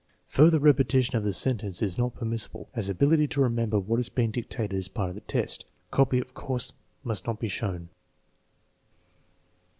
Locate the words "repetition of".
0.57-1.23